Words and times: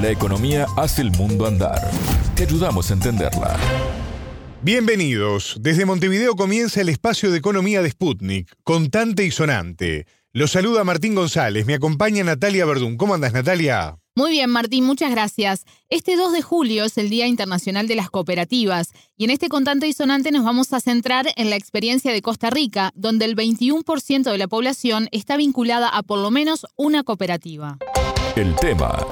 La 0.00 0.12
economía 0.12 0.66
hace 0.76 1.02
el 1.02 1.10
mundo 1.10 1.44
andar. 1.44 1.90
Te 2.36 2.44
ayudamos 2.44 2.88
a 2.88 2.94
entenderla. 2.94 3.56
Bienvenidos. 4.62 5.56
Desde 5.58 5.86
Montevideo 5.86 6.36
comienza 6.36 6.80
el 6.80 6.88
espacio 6.88 7.32
de 7.32 7.38
economía 7.38 7.82
de 7.82 7.90
Sputnik, 7.90 8.54
contante 8.62 9.24
y 9.24 9.32
sonante. 9.32 10.06
Los 10.32 10.52
saluda 10.52 10.84
Martín 10.84 11.16
González, 11.16 11.66
me 11.66 11.74
acompaña 11.74 12.22
Natalia 12.22 12.64
Verdún. 12.64 12.96
¿Cómo 12.96 13.14
andas, 13.14 13.32
Natalia? 13.32 13.98
Muy 14.14 14.30
bien, 14.32 14.50
Martín, 14.50 14.84
muchas 14.84 15.10
gracias. 15.10 15.64
Este 15.88 16.14
2 16.14 16.32
de 16.32 16.42
julio 16.42 16.84
es 16.84 16.96
el 16.96 17.10
Día 17.10 17.26
Internacional 17.26 17.88
de 17.88 17.96
las 17.96 18.08
Cooperativas 18.08 18.92
y 19.16 19.24
en 19.24 19.30
este 19.30 19.48
contante 19.48 19.88
y 19.88 19.92
sonante 19.92 20.30
nos 20.30 20.44
vamos 20.44 20.72
a 20.72 20.80
centrar 20.80 21.26
en 21.34 21.50
la 21.50 21.56
experiencia 21.56 22.12
de 22.12 22.22
Costa 22.22 22.50
Rica, 22.50 22.92
donde 22.94 23.24
el 23.24 23.34
21% 23.34 24.30
de 24.30 24.38
la 24.38 24.46
población 24.46 25.08
está 25.10 25.36
vinculada 25.36 25.88
a 25.88 26.04
por 26.04 26.20
lo 26.20 26.30
menos 26.30 26.66
una 26.76 27.02
cooperativa. 27.02 27.78
El 28.36 28.54
tema 28.54 29.04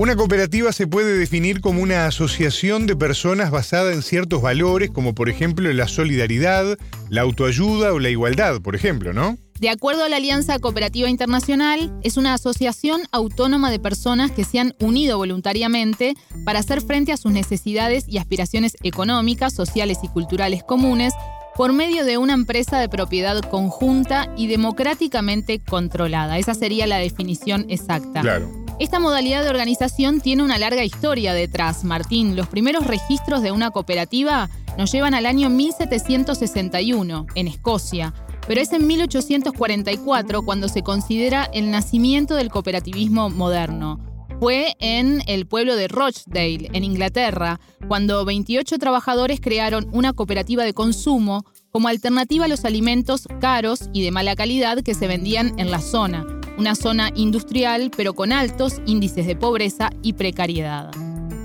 Una 0.00 0.16
cooperativa 0.16 0.72
se 0.72 0.86
puede 0.86 1.18
definir 1.18 1.60
como 1.60 1.82
una 1.82 2.06
asociación 2.06 2.86
de 2.86 2.96
personas 2.96 3.50
basada 3.50 3.92
en 3.92 4.00
ciertos 4.00 4.40
valores, 4.40 4.90
como 4.90 5.14
por 5.14 5.28
ejemplo 5.28 5.70
la 5.74 5.88
solidaridad, 5.88 6.78
la 7.10 7.20
autoayuda 7.20 7.92
o 7.92 7.98
la 7.98 8.08
igualdad, 8.08 8.62
por 8.62 8.74
ejemplo, 8.74 9.12
¿no? 9.12 9.36
De 9.58 9.68
acuerdo 9.68 10.02
a 10.02 10.08
la 10.08 10.16
Alianza 10.16 10.58
Cooperativa 10.58 11.10
Internacional, 11.10 11.92
es 12.02 12.16
una 12.16 12.32
asociación 12.32 13.02
autónoma 13.12 13.70
de 13.70 13.78
personas 13.78 14.30
que 14.30 14.44
se 14.44 14.58
han 14.58 14.74
unido 14.80 15.18
voluntariamente 15.18 16.14
para 16.46 16.60
hacer 16.60 16.80
frente 16.80 17.12
a 17.12 17.18
sus 17.18 17.32
necesidades 17.32 18.06
y 18.08 18.16
aspiraciones 18.16 18.78
económicas, 18.82 19.52
sociales 19.52 19.98
y 20.02 20.08
culturales 20.08 20.62
comunes 20.62 21.12
por 21.56 21.74
medio 21.74 22.06
de 22.06 22.16
una 22.16 22.32
empresa 22.32 22.78
de 22.78 22.88
propiedad 22.88 23.38
conjunta 23.42 24.32
y 24.34 24.46
democráticamente 24.46 25.58
controlada. 25.58 26.38
Esa 26.38 26.54
sería 26.54 26.86
la 26.86 26.96
definición 26.96 27.66
exacta. 27.68 28.22
Claro. 28.22 28.59
Esta 28.80 28.98
modalidad 28.98 29.42
de 29.42 29.50
organización 29.50 30.22
tiene 30.22 30.42
una 30.42 30.56
larga 30.56 30.82
historia 30.82 31.34
detrás, 31.34 31.84
Martín. 31.84 32.34
Los 32.34 32.48
primeros 32.48 32.86
registros 32.86 33.42
de 33.42 33.52
una 33.52 33.70
cooperativa 33.70 34.48
nos 34.78 34.90
llevan 34.90 35.12
al 35.12 35.26
año 35.26 35.50
1761, 35.50 37.26
en 37.34 37.46
Escocia, 37.46 38.14
pero 38.48 38.58
es 38.58 38.72
en 38.72 38.86
1844 38.86 40.42
cuando 40.46 40.66
se 40.68 40.82
considera 40.82 41.44
el 41.52 41.70
nacimiento 41.70 42.36
del 42.36 42.48
cooperativismo 42.48 43.28
moderno. 43.28 44.00
Fue 44.40 44.74
en 44.80 45.22
el 45.26 45.46
pueblo 45.46 45.76
de 45.76 45.86
Rochdale, 45.86 46.70
en 46.72 46.82
Inglaterra, 46.82 47.60
cuando 47.86 48.24
28 48.24 48.78
trabajadores 48.78 49.42
crearon 49.42 49.90
una 49.92 50.14
cooperativa 50.14 50.64
de 50.64 50.72
consumo 50.72 51.44
como 51.70 51.88
alternativa 51.88 52.46
a 52.46 52.48
los 52.48 52.64
alimentos 52.64 53.28
caros 53.42 53.90
y 53.92 54.02
de 54.02 54.10
mala 54.10 54.34
calidad 54.36 54.78
que 54.82 54.94
se 54.94 55.06
vendían 55.06 55.52
en 55.58 55.70
la 55.70 55.82
zona 55.82 56.39
una 56.60 56.74
zona 56.74 57.10
industrial 57.14 57.90
pero 57.96 58.12
con 58.14 58.32
altos 58.32 58.82
índices 58.84 59.26
de 59.26 59.34
pobreza 59.34 59.90
y 60.02 60.12
precariedad. 60.12 60.90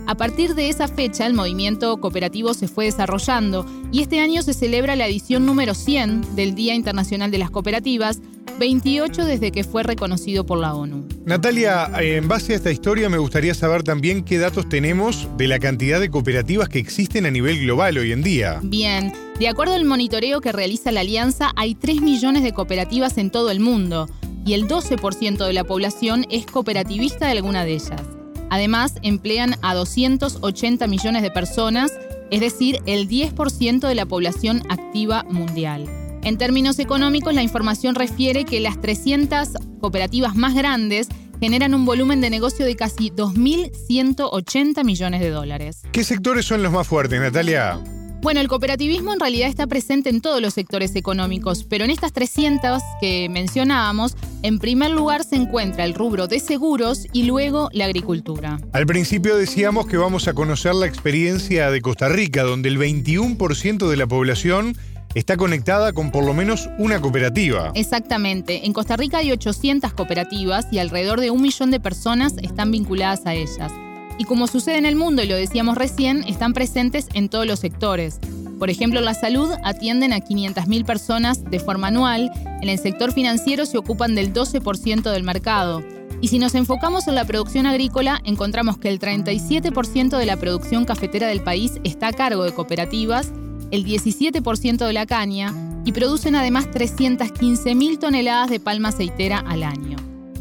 A 0.07 0.15
partir 0.15 0.53
de 0.53 0.69
esa 0.69 0.87
fecha, 0.87 1.25
el 1.25 1.33
movimiento 1.33 1.97
cooperativo 1.97 2.53
se 2.53 2.67
fue 2.67 2.85
desarrollando 2.85 3.65
y 3.91 4.01
este 4.01 4.19
año 4.19 4.43
se 4.43 4.53
celebra 4.53 4.95
la 4.95 5.07
edición 5.07 5.45
número 5.45 5.73
100 5.73 6.35
del 6.35 6.53
Día 6.53 6.75
Internacional 6.75 7.31
de 7.31 7.39
las 7.39 7.49
Cooperativas, 7.49 8.19
28 8.59 9.25
desde 9.25 9.51
que 9.51 9.63
fue 9.63 9.83
reconocido 9.83 10.45
por 10.45 10.59
la 10.59 10.75
ONU. 10.75 11.07
Natalia, 11.25 11.89
eh, 11.99 12.17
en 12.17 12.27
base 12.27 12.53
a 12.53 12.55
esta 12.57 12.71
historia 12.71 13.09
me 13.09 13.17
gustaría 13.17 13.53
saber 13.53 13.83
también 13.83 14.23
qué 14.23 14.37
datos 14.37 14.69
tenemos 14.69 15.27
de 15.37 15.47
la 15.47 15.59
cantidad 15.59 15.99
de 15.99 16.09
cooperativas 16.09 16.69
que 16.69 16.79
existen 16.79 17.25
a 17.25 17.31
nivel 17.31 17.59
global 17.61 17.97
hoy 17.97 18.11
en 18.11 18.21
día. 18.21 18.59
Bien, 18.63 19.11
de 19.39 19.47
acuerdo 19.47 19.73
al 19.73 19.85
monitoreo 19.85 20.39
que 20.39 20.51
realiza 20.51 20.91
la 20.91 20.99
Alianza, 20.99 21.51
hay 21.55 21.73
3 21.73 22.01
millones 22.01 22.43
de 22.43 22.53
cooperativas 22.53 23.17
en 23.17 23.31
todo 23.31 23.49
el 23.49 23.59
mundo 23.59 24.07
y 24.45 24.53
el 24.53 24.67
12% 24.67 25.45
de 25.45 25.53
la 25.53 25.63
población 25.63 26.25
es 26.29 26.45
cooperativista 26.45 27.25
de 27.25 27.31
alguna 27.33 27.65
de 27.65 27.73
ellas. 27.73 28.01
Además, 28.49 28.93
emplean 29.01 29.55
a 29.61 29.73
280 29.73 30.87
millones 30.87 31.23
de 31.23 31.31
personas, 31.31 31.91
es 32.31 32.39
decir, 32.39 32.79
el 32.85 33.09
10% 33.09 33.87
de 33.87 33.95
la 33.95 34.05
población 34.05 34.61
activa 34.69 35.23
mundial. 35.29 35.89
En 36.23 36.37
términos 36.37 36.79
económicos, 36.79 37.33
la 37.33 37.43
información 37.43 37.95
refiere 37.95 38.45
que 38.45 38.59
las 38.59 38.79
300 38.79 39.49
cooperativas 39.79 40.35
más 40.35 40.55
grandes 40.55 41.07
generan 41.39 41.73
un 41.73 41.85
volumen 41.85 42.21
de 42.21 42.29
negocio 42.29 42.65
de 42.65 42.75
casi 42.75 43.11
2.180 43.11 44.83
millones 44.83 45.21
de 45.21 45.29
dólares. 45.29 45.81
¿Qué 45.91 46.03
sectores 46.03 46.45
son 46.45 46.63
los 46.63 46.71
más 46.71 46.87
fuertes, 46.87 47.19
Natalia? 47.19 47.79
Bueno, 48.25 48.41
el 48.41 48.47
cooperativismo 48.47 49.13
en 49.13 49.19
realidad 49.19 49.49
está 49.49 49.67
presente 49.67 50.09
en 50.09 50.19
todos 50.19 50.41
los 50.41 50.55
sectores 50.55 50.95
económicos, 50.95 51.63
pero 51.63 51.83
en 51.83 51.91
estas 51.91 52.11
300 52.11 52.81
que 52.99 53.29
mencionábamos, 53.29 54.17
en 54.41 54.57
primer 54.57 54.89
lugar 54.89 55.23
se 55.23 55.35
encuentra 55.35 55.85
el 55.85 55.93
rubro 55.93 56.25
de 56.25 56.39
seguros 56.39 57.05
y 57.13 57.25
luego 57.25 57.69
la 57.71 57.85
agricultura. 57.85 58.57
Al 58.73 58.87
principio 58.87 59.37
decíamos 59.37 59.85
que 59.85 59.97
vamos 59.97 60.27
a 60.27 60.33
conocer 60.33 60.73
la 60.73 60.87
experiencia 60.87 61.69
de 61.69 61.81
Costa 61.81 62.09
Rica, 62.09 62.41
donde 62.41 62.69
el 62.69 62.79
21% 62.79 63.87
de 63.87 63.95
la 63.95 64.07
población 64.07 64.75
está 65.13 65.37
conectada 65.37 65.93
con 65.93 66.09
por 66.09 66.25
lo 66.25 66.33
menos 66.33 66.67
una 66.79 66.99
cooperativa. 66.99 67.73
Exactamente. 67.75 68.65
En 68.65 68.73
Costa 68.73 68.97
Rica 68.97 69.19
hay 69.19 69.33
800 69.33 69.93
cooperativas 69.93 70.65
y 70.71 70.79
alrededor 70.79 71.21
de 71.21 71.29
un 71.29 71.43
millón 71.43 71.69
de 71.69 71.79
personas 71.79 72.33
están 72.41 72.71
vinculadas 72.71 73.27
a 73.27 73.35
ellas 73.35 73.71
y 74.17 74.25
como 74.25 74.47
sucede 74.47 74.77
en 74.77 74.85
el 74.85 74.95
mundo 74.95 75.23
y 75.23 75.27
lo 75.27 75.35
decíamos 75.35 75.77
recién, 75.77 76.23
están 76.27 76.53
presentes 76.53 77.07
en 77.13 77.29
todos 77.29 77.45
los 77.45 77.59
sectores. 77.59 78.19
Por 78.59 78.69
ejemplo, 78.69 79.01
la 79.01 79.13
salud 79.13 79.51
atienden 79.63 80.13
a 80.13 80.19
500.000 80.19 80.85
personas 80.85 81.43
de 81.43 81.59
forma 81.59 81.87
anual, 81.87 82.31
en 82.61 82.69
el 82.69 82.79
sector 82.79 83.11
financiero 83.11 83.65
se 83.65 83.77
ocupan 83.77 84.15
del 84.15 84.33
12% 84.33 85.11
del 85.11 85.23
mercado. 85.23 85.83
Y 86.21 86.29
si 86.29 86.39
nos 86.39 86.55
enfocamos 86.55 87.07
en 87.07 87.15
la 87.15 87.25
producción 87.25 87.65
agrícola, 87.65 88.21
encontramos 88.23 88.77
que 88.77 88.89
el 88.89 88.99
37% 88.99 90.17
de 90.17 90.25
la 90.25 90.37
producción 90.37 90.85
cafetera 90.85 91.27
del 91.27 91.41
país 91.41 91.73
está 91.83 92.07
a 92.07 92.13
cargo 92.13 92.43
de 92.43 92.53
cooperativas, 92.53 93.31
el 93.71 93.85
17% 93.85 94.85
de 94.85 94.93
la 94.93 95.05
caña 95.05 95.53
y 95.83 95.91
producen 95.91 96.35
además 96.35 96.67
315.000 96.69 97.99
toneladas 97.99 98.49
de 98.49 98.59
palma 98.59 98.89
aceitera 98.89 99.39
al 99.39 99.63
año. 99.63 99.97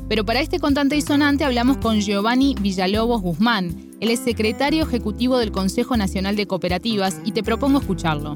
Pero 0.08 0.24
para 0.24 0.40
este 0.40 0.58
contante 0.58 0.96
y 0.96 1.00
sonante 1.00 1.44
hablamos 1.44 1.78
con 1.78 2.00
Giovanni 2.00 2.54
Villalobos 2.60 3.22
Guzmán. 3.22 3.70
Él 4.00 4.10
es 4.10 4.20
secretario 4.20 4.82
ejecutivo 4.82 5.38
del 5.38 5.50
Consejo 5.50 5.96
Nacional 5.96 6.36
de 6.36 6.46
Cooperativas 6.46 7.22
y 7.24 7.32
te 7.32 7.42
propongo 7.42 7.78
escucharlo. 7.78 8.34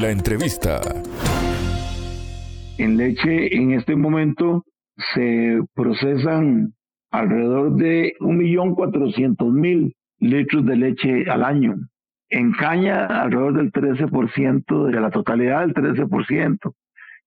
La 0.00 0.10
entrevista. 0.10 0.80
En 2.78 2.96
leche, 2.96 3.54
en 3.54 3.72
este 3.72 3.94
momento, 3.94 4.64
se 5.14 5.60
procesan 5.74 6.72
alrededor 7.10 7.76
de 7.76 8.14
1.400.000 8.20 9.92
litros 10.20 10.64
de 10.64 10.76
leche 10.76 11.30
al 11.30 11.44
año. 11.44 11.74
En 12.30 12.52
caña, 12.52 13.06
alrededor 13.06 13.54
del 13.54 13.72
13% 13.72 14.86
de 14.86 15.00
la 15.00 15.10
totalidad 15.10 15.60
del 15.60 15.74
13% 15.74 16.72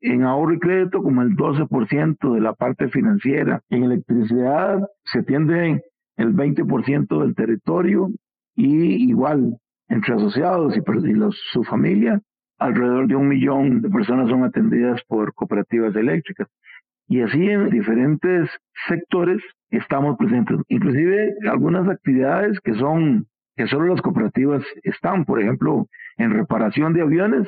en 0.02 0.24
ahorro 0.24 0.54
y 0.54 0.60
crédito 0.60 1.02
como 1.02 1.22
el 1.22 1.36
12% 1.36 2.34
de 2.34 2.42
la 2.42 2.54
parte 2.54 2.90
financiera. 2.90 3.62
En 3.70 3.84
electricidad 3.84 4.80
se 5.06 5.20
atiende 5.20 5.84
el 6.18 6.36
20% 6.36 7.22
del 7.22 7.36
territorio 7.36 8.10
y 8.56 9.10
igual 9.10 9.58
entre 9.90 10.16
asociados 10.16 10.76
y, 10.76 11.14
los, 11.14 11.38
su 11.52 11.64
familia, 11.64 12.22
alrededor 12.58 13.08
de 13.08 13.16
un 13.16 13.28
millón 13.28 13.82
de 13.82 13.90
personas 13.90 14.30
son 14.30 14.44
atendidas 14.44 15.02
por 15.08 15.34
cooperativas 15.34 15.96
eléctricas. 15.96 16.48
Y 17.08 17.22
así 17.22 17.50
en 17.50 17.70
diferentes 17.70 18.50
sectores 18.88 19.42
estamos 19.70 20.18
presentes. 20.18 20.60
Inclusive 20.70 21.36
algunas 21.50 21.90
actividades 21.90 22.60
que 22.62 22.74
son 22.76 23.28
que 23.56 23.68
solo 23.68 23.88
las 23.88 24.02
cooperativas 24.02 24.64
están, 24.84 25.26
por 25.26 25.42
ejemplo, 25.42 25.88
en 26.18 26.32
reparación 26.32 26.94
de 26.94 27.02
aviones, 27.02 27.48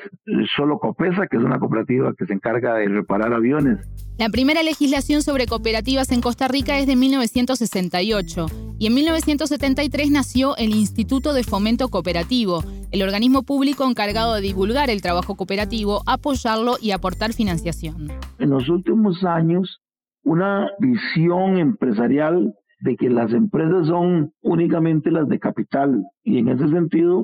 solo 0.56 0.80
Copesa, 0.80 1.28
que 1.28 1.38
es 1.38 1.44
una 1.44 1.59
cooperativa 1.59 2.14
que 2.18 2.25
se 2.25 2.34
encarga 2.34 2.75
de 2.75 2.88
reparar 2.88 3.34
aviones. 3.34 3.79
La 4.17 4.29
primera 4.29 4.61
legislación 4.64 5.22
sobre 5.22 5.47
cooperativas 5.47 6.11
en 6.11 6.22
Costa 6.22 6.47
Rica 6.47 6.78
es 6.78 6.88
de 6.88 6.96
1968 6.96 8.46
y 8.78 8.88
en 8.88 8.94
1973 8.94 10.11
nació 10.11 10.55
el 10.58 10.76
Instituto 10.76 11.34
de 11.34 11.44
Fomento 11.44 11.90
Cooperativo, 11.90 12.64
el 12.91 13.02
organismo 13.02 13.44
público 13.44 13.90
encargado 13.90 14.35
de 14.35 14.41
divulgar 14.41 14.90
el 14.90 15.02
trabajo 15.02 15.35
cooperativo, 15.35 16.03
apoyarlo 16.05 16.76
y 16.82 16.91
aportar 16.91 17.34
financiación. 17.34 18.09
En 18.40 18.50
los 18.50 18.70
últimos 18.70 19.23
años, 19.23 19.82
una 20.23 20.70
visión 20.79 21.58
empresarial 21.58 22.53
de 22.84 22.97
que 22.97 23.09
las 23.09 23.32
empresas 23.32 23.88
son 23.88 24.34
únicamente 24.41 25.09
las 25.09 25.30
de 25.30 25.40
capital 25.40 26.03
y 26.22 26.40
en 26.40 26.50
ese 26.50 26.68
sentido, 26.68 27.24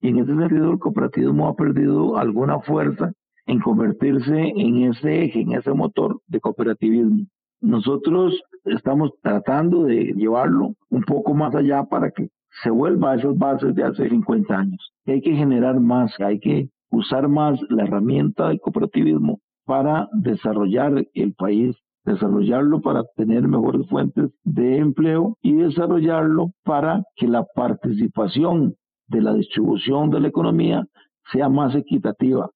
en 0.00 0.18
ese 0.18 0.34
sentido 0.34 0.72
el 0.72 0.80
cooperativismo 0.80 1.46
ha 1.46 1.54
perdido 1.54 2.16
alguna 2.18 2.58
fuerza 2.58 3.12
en 3.46 3.60
convertirse 3.60 4.52
en 4.56 4.90
ese 4.90 5.22
eje, 5.22 5.42
en 5.42 5.52
ese 5.52 5.72
motor 5.72 6.20
de 6.26 6.40
cooperativismo. 6.40 7.26
Nosotros 7.60 8.42
estamos 8.64 9.12
tratando 9.22 9.84
de 9.84 10.14
llevarlo 10.16 10.74
un 10.90 11.02
poco 11.02 11.32
más 11.32 11.54
allá 11.54 11.84
para 11.84 12.10
que 12.10 12.30
se 12.62 12.70
vuelva 12.70 13.12
a 13.12 13.16
esas 13.16 13.38
bases 13.38 13.76
de 13.76 13.84
hace 13.84 14.08
50 14.08 14.52
años. 14.52 14.92
Hay 15.06 15.20
que 15.20 15.34
generar 15.34 15.78
más, 15.78 16.12
hay 16.18 16.40
que 16.40 16.70
usar 16.90 17.28
más 17.28 17.60
la 17.70 17.84
herramienta 17.84 18.48
del 18.48 18.60
cooperativismo 18.60 19.38
para 19.64 20.08
desarrollar 20.12 21.06
el 21.14 21.34
país, 21.34 21.76
desarrollarlo 22.08 22.80
para 22.80 23.04
tener 23.16 23.46
mejores 23.46 23.86
fuentes 23.88 24.30
de 24.44 24.78
empleo 24.78 25.36
y 25.42 25.54
desarrollarlo 25.54 26.50
para 26.64 27.02
que 27.16 27.28
la 27.28 27.44
participación 27.54 28.74
de 29.08 29.22
la 29.22 29.34
distribución 29.34 30.10
de 30.10 30.20
la 30.20 30.28
economía 30.28 30.84
sea 31.32 31.48
más 31.48 31.74
equitativa. 31.74 32.50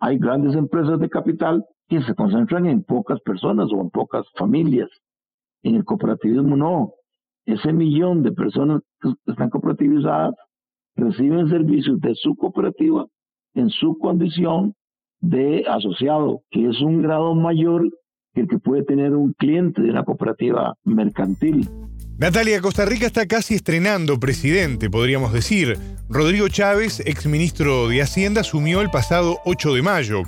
Hay 0.00 0.18
grandes 0.18 0.54
empresas 0.54 0.98
de 0.98 1.08
capital 1.08 1.64
que 1.88 2.02
se 2.02 2.14
concentran 2.14 2.66
en 2.66 2.82
pocas 2.82 3.20
personas 3.20 3.68
o 3.72 3.80
en 3.80 3.90
pocas 3.90 4.26
familias. 4.36 4.90
En 5.62 5.76
el 5.76 5.84
cooperativismo 5.84 6.56
no. 6.56 6.92
Ese 7.46 7.72
millón 7.72 8.22
de 8.22 8.32
personas 8.32 8.82
que 9.00 9.10
están 9.26 9.50
cooperativizadas 9.50 10.34
reciben 10.96 11.48
servicios 11.48 12.00
de 12.00 12.14
su 12.14 12.34
cooperativa 12.34 13.06
en 13.54 13.70
su 13.70 13.96
condición 13.98 14.74
de 15.20 15.64
asociado, 15.68 16.40
que 16.50 16.68
es 16.68 16.80
un 16.80 17.02
grado 17.02 17.34
mayor 17.34 17.88
el 18.40 18.48
que 18.48 18.58
puede 18.58 18.82
tener 18.82 19.12
un 19.14 19.32
cliente 19.32 19.82
de 19.82 19.90
una 19.90 20.04
cooperativa 20.04 20.76
mercantil. 20.84 21.68
Natalia, 22.18 22.60
Costa 22.62 22.86
Rica 22.86 23.06
está 23.06 23.26
casi 23.26 23.54
estrenando 23.54 24.18
presidente, 24.18 24.88
podríamos 24.88 25.32
decir. 25.32 25.78
Rodrigo 26.08 26.48
Chávez, 26.48 27.00
exministro 27.00 27.88
de 27.88 28.00
Hacienda, 28.00 28.40
asumió 28.40 28.80
el 28.80 28.90
pasado 28.90 29.38
8 29.44 29.74
de 29.74 29.82
mayo. 29.82 30.22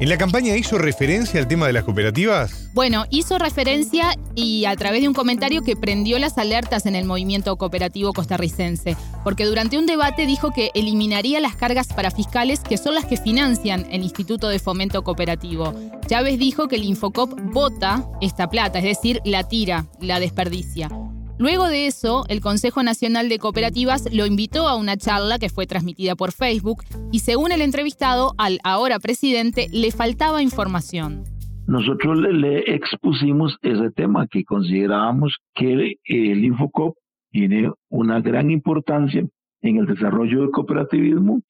¿En 0.00 0.08
la 0.08 0.18
campaña 0.18 0.56
hizo 0.56 0.76
referencia 0.76 1.38
al 1.38 1.46
tema 1.46 1.68
de 1.68 1.72
las 1.72 1.84
cooperativas? 1.84 2.68
Bueno, 2.74 3.04
hizo 3.10 3.38
referencia 3.38 4.16
y 4.34 4.64
a 4.64 4.74
través 4.74 5.02
de 5.02 5.08
un 5.08 5.14
comentario 5.14 5.62
que 5.62 5.76
prendió 5.76 6.18
las 6.18 6.36
alertas 6.36 6.86
en 6.86 6.96
el 6.96 7.04
movimiento 7.04 7.54
cooperativo 7.56 8.12
costarricense, 8.12 8.96
porque 9.22 9.44
durante 9.44 9.78
un 9.78 9.86
debate 9.86 10.26
dijo 10.26 10.50
que 10.50 10.72
eliminaría 10.74 11.38
las 11.38 11.54
cargas 11.54 11.86
para 11.86 12.10
fiscales 12.10 12.58
que 12.58 12.76
son 12.76 12.96
las 12.96 13.04
que 13.04 13.16
financian 13.16 13.86
el 13.92 14.02
Instituto 14.02 14.48
de 14.48 14.58
Fomento 14.58 15.04
Cooperativo. 15.04 15.72
Chávez 16.08 16.40
dijo 16.40 16.66
que 16.66 16.74
el 16.74 16.84
Infocop 16.84 17.30
vota 17.52 18.04
esta 18.20 18.50
plata, 18.50 18.80
es 18.80 18.84
decir, 18.84 19.20
la 19.24 19.44
tira, 19.44 19.86
la 20.00 20.18
desperdicia. 20.18 20.90
Luego 21.36 21.66
de 21.66 21.86
eso, 21.86 22.24
el 22.28 22.40
Consejo 22.40 22.84
Nacional 22.84 23.28
de 23.28 23.40
Cooperativas 23.40 24.08
lo 24.14 24.24
invitó 24.24 24.68
a 24.68 24.76
una 24.76 24.96
charla 24.96 25.40
que 25.40 25.48
fue 25.48 25.66
transmitida 25.66 26.14
por 26.14 26.30
Facebook 26.30 26.84
y 27.10 27.20
según 27.20 27.50
el 27.50 27.60
entrevistado, 27.60 28.34
al 28.38 28.60
ahora 28.62 29.00
presidente 29.00 29.66
le 29.72 29.90
faltaba 29.90 30.42
información. 30.42 31.24
Nosotros 31.66 32.18
le, 32.18 32.74
expusimos 32.74 33.56
ese 33.62 33.90
tema 33.90 34.28
que 34.28 34.44
considerábamos 34.44 35.38
que 35.54 35.96
el 36.04 36.44
Infocop 36.44 36.96
tiene 37.32 37.72
una 37.88 38.20
gran 38.20 38.52
importancia 38.52 39.24
en 39.62 39.76
el 39.78 39.86
desarrollo 39.86 40.42
del 40.42 40.50
cooperativismo 40.50 41.40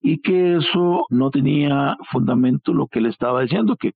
y 0.00 0.18
que 0.18 0.56
eso 0.56 1.04
no 1.10 1.30
tenía 1.30 1.96
fundamento 2.10 2.72
lo 2.72 2.88
que 2.88 2.98
él 2.98 3.06
estaba 3.06 3.42
diciendo, 3.42 3.76
que 3.76 3.92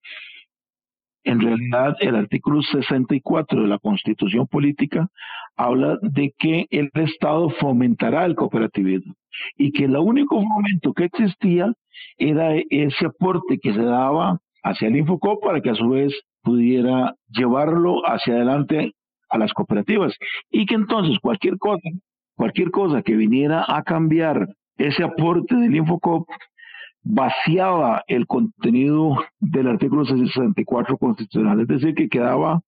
en 1.24 1.40
realidad, 1.40 1.96
el 2.00 2.16
artículo 2.16 2.62
64 2.62 3.62
de 3.62 3.68
la 3.68 3.78
Constitución 3.78 4.46
Política 4.46 5.08
habla 5.56 5.98
de 6.02 6.32
que 6.38 6.66
el 6.70 6.90
Estado 6.94 7.50
fomentará 7.50 8.24
el 8.24 8.34
cooperativismo 8.34 9.14
y 9.56 9.72
que 9.72 9.84
el 9.84 9.96
único 9.96 10.42
fomento 10.42 10.92
que 10.92 11.04
existía 11.04 11.72
era 12.18 12.54
ese 12.70 13.06
aporte 13.06 13.58
que 13.62 13.72
se 13.72 13.82
daba 13.82 14.38
hacia 14.62 14.88
el 14.88 14.96
Infocop 14.96 15.42
para 15.42 15.60
que 15.60 15.70
a 15.70 15.74
su 15.74 15.88
vez 15.90 16.12
pudiera 16.42 17.14
llevarlo 17.28 18.02
hacia 18.06 18.34
adelante 18.34 18.92
a 19.28 19.38
las 19.38 19.52
cooperativas. 19.52 20.14
Y 20.50 20.66
que 20.66 20.74
entonces 20.74 21.18
cualquier 21.20 21.56
cosa, 21.58 21.88
cualquier 22.36 22.70
cosa 22.70 23.02
que 23.02 23.14
viniera 23.14 23.64
a 23.66 23.82
cambiar 23.82 24.48
ese 24.76 25.04
aporte 25.04 25.54
del 25.54 25.76
Infocop 25.76 26.26
vaciaba 27.02 28.04
el 28.06 28.26
contenido 28.26 29.16
del 29.40 29.68
artículo 29.68 30.04
64 30.04 30.96
constitucional, 30.98 31.60
es 31.60 31.68
decir, 31.68 31.94
que 31.94 32.08
quedaba 32.08 32.62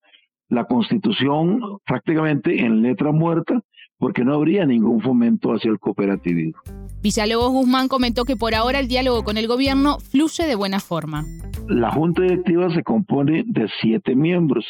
la 0.49 0.65
constitución 0.65 1.61
prácticamente 1.85 2.65
en 2.65 2.83
letra 2.83 3.13
muerta 3.13 3.61
porque 3.99 4.25
no 4.25 4.35
habría 4.35 4.67
ningún 4.67 5.01
fomento 5.01 5.53
hacia 5.53 5.71
el 5.71 5.79
cooperativismo. 5.79 6.61
Villalobos 7.03 7.53
Guzmán 7.53 7.89
comentó 7.89 8.25
que 8.25 8.37
por 8.37 8.55
ahora 8.55 8.81
el 8.81 8.89
diálogo 8.89 9.23
con 9.25 9.37
el 9.37 9.47
gobierno 9.47 9.99
fluye 9.99 10.47
de 10.47 10.55
buena 10.55 10.81
forma. 10.81 11.25
La 11.69 11.91
Junta 11.91 12.23
Directiva 12.23 12.73
se 12.75 12.83
compone 12.83 13.45
de 13.47 13.69
siete 13.81 14.15
miembros, 14.15 14.67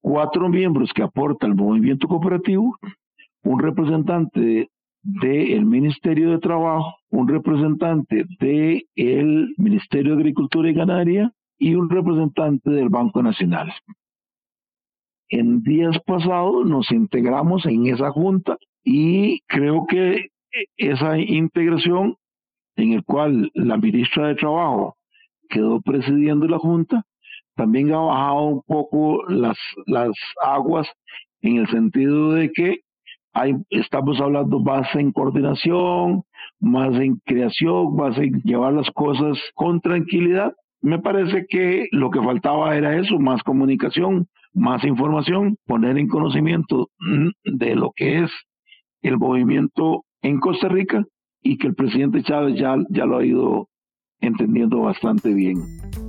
cuatro 0.00 0.48
miembros 0.48 0.90
que 0.94 1.02
aporta 1.02 1.46
el 1.46 1.54
movimiento 1.54 2.08
cooperativo, 2.08 2.76
un 3.42 3.58
representante 3.58 4.68
del 5.02 5.64
Ministerio 5.64 6.30
de 6.30 6.38
Trabajo, 6.38 6.94
un 7.10 7.28
representante 7.28 8.24
del 8.38 9.54
Ministerio 9.56 10.14
de 10.14 10.20
Agricultura 10.20 10.70
y 10.70 10.74
Ganadería 10.74 11.32
y 11.58 11.74
un 11.74 11.90
representante 11.90 12.70
del 12.70 12.88
Banco 12.88 13.22
Nacional. 13.22 13.72
En 15.28 15.62
días 15.62 15.98
pasados 16.06 16.66
nos 16.66 16.90
integramos 16.90 17.66
en 17.66 17.86
esa 17.86 18.10
junta 18.10 18.56
y 18.82 19.40
creo 19.42 19.86
que 19.88 20.28
esa 20.76 21.18
integración 21.18 22.16
en 22.76 22.92
el 22.92 23.04
cual 23.04 23.50
la 23.54 23.76
ministra 23.76 24.28
de 24.28 24.34
Trabajo 24.36 24.96
quedó 25.48 25.80
presidiendo 25.80 26.46
la 26.46 26.58
junta, 26.58 27.04
también 27.54 27.92
ha 27.92 27.98
bajado 27.98 28.42
un 28.44 28.62
poco 28.62 29.24
las, 29.28 29.58
las 29.86 30.10
aguas 30.42 30.88
en 31.42 31.56
el 31.56 31.68
sentido 31.68 32.32
de 32.32 32.50
que 32.52 32.80
estamos 33.70 34.20
hablando 34.20 34.60
más 34.60 34.92
en 34.94 35.12
coordinación, 35.12 36.22
más 36.60 36.94
en 36.96 37.16
creación, 37.24 37.96
más 37.96 38.16
en 38.18 38.40
llevar 38.42 38.74
las 38.74 38.90
cosas 38.90 39.38
con 39.54 39.80
tranquilidad. 39.80 40.52
Me 40.82 40.98
parece 40.98 41.46
que 41.48 41.88
lo 41.90 42.10
que 42.10 42.22
faltaba 42.22 42.76
era 42.76 42.96
eso, 42.96 43.18
más 43.18 43.42
comunicación, 43.42 44.28
más 44.52 44.84
información, 44.84 45.56
poner 45.66 45.98
en 45.98 46.08
conocimiento 46.08 46.88
de 47.44 47.74
lo 47.74 47.92
que 47.94 48.24
es 48.24 48.30
el 49.02 49.18
movimiento 49.18 50.04
en 50.22 50.38
Costa 50.38 50.68
Rica 50.68 51.04
y 51.42 51.56
que 51.56 51.68
el 51.68 51.74
presidente 51.74 52.22
Chávez 52.22 52.58
ya, 52.58 52.76
ya 52.90 53.06
lo 53.06 53.18
ha 53.18 53.24
ido 53.24 53.68
entendiendo 54.20 54.80
bastante 54.80 55.32
bien. 55.32 55.62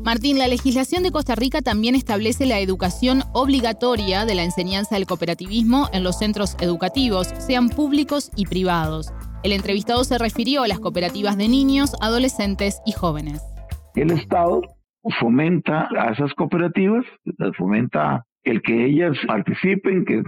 Martín, 0.03 0.37
la 0.37 0.47
legislación 0.47 1.03
de 1.03 1.11
Costa 1.11 1.35
Rica 1.35 1.61
también 1.61 1.95
establece 1.95 2.45
la 2.45 2.59
educación 2.59 3.21
obligatoria 3.33 4.25
de 4.25 4.35
la 4.35 4.43
enseñanza 4.43 4.95
del 4.95 5.05
cooperativismo 5.05 5.87
en 5.93 6.03
los 6.03 6.17
centros 6.17 6.57
educativos, 6.59 7.27
sean 7.27 7.69
públicos 7.69 8.31
y 8.35 8.45
privados. 8.45 9.13
El 9.43 9.53
entrevistado 9.53 10.03
se 10.03 10.19
refirió 10.19 10.61
a 10.61 10.67
las 10.67 10.79
cooperativas 10.79 11.35
de 11.35 11.47
niños, 11.47 11.95
adolescentes 11.99 12.79
y 12.85 12.91
jóvenes. 12.91 13.41
El 13.95 14.11
Estado 14.11 14.61
fomenta 15.19 15.89
a 15.97 16.11
esas 16.11 16.31
cooperativas, 16.35 17.03
fomenta 17.57 18.23
el 18.43 18.61
que 18.61 18.85
ellas 18.85 19.17
participen, 19.25 20.05
que 20.05 20.23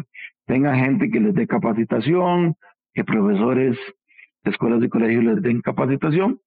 tengan 0.48 0.80
gente 0.80 1.12
que 1.12 1.20
les 1.20 1.36
dé 1.36 1.46
capacitación, 1.46 2.56
que 2.96 3.04
profesores 3.04 3.78
de 4.44 4.52
escuelas 4.52 4.84
y 4.84 4.90
colegios 4.90 5.24
les 5.24 5.42
den 5.44 5.62
capacitación 5.62 6.40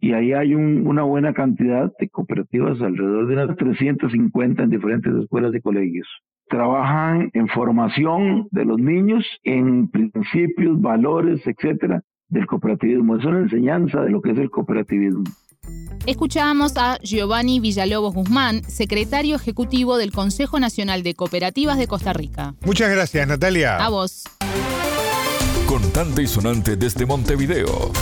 y 0.00 0.12
ahí 0.12 0.32
hay 0.32 0.54
una 0.54 1.02
buena 1.02 1.32
cantidad 1.34 1.92
de 1.98 2.08
cooperativas, 2.08 2.80
alrededor 2.80 3.26
de 3.26 3.34
unas 3.34 3.56
350 3.56 4.62
en 4.62 4.70
diferentes 4.70 5.12
escuelas 5.14 5.54
y 5.54 5.60
colegios. 5.60 6.08
Trabajan 6.48 7.30
en 7.34 7.48
formación 7.48 8.48
de 8.50 8.64
los 8.64 8.78
niños, 8.78 9.24
en 9.44 9.88
principios, 9.88 10.80
valores, 10.80 11.40
etcétera, 11.46 12.02
del 12.28 12.46
cooperativismo. 12.46 13.16
Es 13.16 13.24
una 13.24 13.40
enseñanza 13.40 14.00
de 14.00 14.10
lo 14.10 14.22
que 14.22 14.32
es 14.32 14.38
el 14.38 14.50
cooperativismo. 14.50 15.24
Escuchábamos 16.06 16.76
a 16.78 16.98
Giovanni 17.02 17.60
Villalobos 17.60 18.14
Guzmán, 18.14 18.62
secretario 18.64 19.36
ejecutivo 19.36 19.98
del 19.98 20.12
Consejo 20.12 20.58
Nacional 20.58 21.02
de 21.02 21.14
Cooperativas 21.14 21.76
de 21.76 21.86
Costa 21.86 22.12
Rica. 22.14 22.54
Muchas 22.64 22.90
gracias, 22.90 23.28
Natalia. 23.28 23.76
A 23.76 23.90
vos. 23.90 24.24
Contante 25.66 26.22
y 26.22 26.26
sonante 26.26 26.76
desde 26.76 27.04
Montevideo. 27.04 27.92